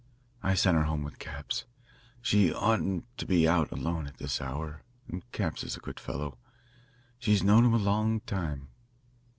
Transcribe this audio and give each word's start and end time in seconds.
I 0.41 0.55
sent 0.55 0.75
her 0.77 0.85
home 0.85 1.03
with 1.03 1.19
Capps. 1.19 1.65
She 2.23 2.51
oughtn't 2.51 3.05
to 3.19 3.25
be 3.27 3.47
out 3.47 3.69
alone 3.71 4.07
at 4.07 4.17
this 4.17 4.41
hour, 4.41 4.81
and 5.07 5.31
Capps 5.31 5.63
is 5.63 5.77
a 5.77 5.79
good 5.79 5.99
fellow. 5.99 6.39
She's 7.19 7.43
known 7.43 7.65
him 7.65 7.73
a 7.75 7.77
long 7.77 8.21
time. 8.21 8.69